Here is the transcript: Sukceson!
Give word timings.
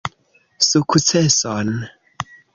Sukceson! 0.69 1.67